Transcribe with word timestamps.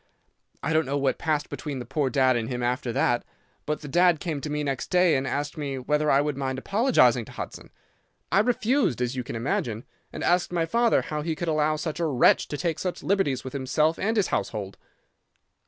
I 0.63 0.73
don't 0.73 0.87
know 0.87 0.97
what 0.97 1.19
passed 1.19 1.47
between 1.47 1.77
the 1.77 1.85
poor 1.85 2.09
dad 2.09 2.35
and 2.35 2.49
him 2.49 2.63
after 2.63 2.91
that, 2.91 3.23
but 3.67 3.81
the 3.81 3.87
dad 3.87 4.19
came 4.19 4.41
to 4.41 4.49
me 4.49 4.63
next 4.63 4.87
day 4.87 5.15
and 5.15 5.27
asked 5.27 5.59
me 5.59 5.77
whether 5.77 6.09
I 6.09 6.21
would 6.21 6.35
mind 6.35 6.57
apologising 6.57 7.23
to 7.25 7.31
Hudson. 7.33 7.69
I 8.31 8.39
refused, 8.39 8.99
as 8.99 9.15
you 9.15 9.23
can 9.23 9.35
imagine, 9.35 9.85
and 10.11 10.23
asked 10.23 10.51
my 10.51 10.65
father 10.65 11.03
how 11.03 11.21
he 11.21 11.35
could 11.35 11.47
allow 11.49 11.75
such 11.75 11.99
a 11.99 12.07
wretch 12.07 12.47
to 12.47 12.57
take 12.57 12.79
such 12.79 13.03
liberties 13.03 13.43
with 13.43 13.53
himself 13.53 13.99
and 13.99 14.17
his 14.17 14.29
household. 14.29 14.75